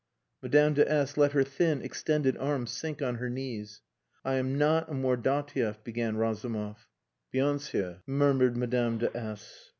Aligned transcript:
Madame 0.41 0.73
de 0.73 0.91
S 0.91 1.15
let 1.15 1.33
her 1.33 1.43
thin, 1.43 1.79
extended 1.83 2.35
arm 2.37 2.65
sink 2.65 3.03
on 3.03 3.17
her 3.17 3.29
knees. 3.29 3.81
"I 4.25 4.33
am 4.37 4.57
not 4.57 4.89
a 4.89 4.93
Mordatiev," 4.93 5.83
began 5.83 6.17
Razumov. 6.17 6.87
"Bien 7.29 7.59
sur!" 7.59 7.99
murmured 8.07 8.57
Madame 8.57 8.97
de 8.97 9.15
S 9.15 9.69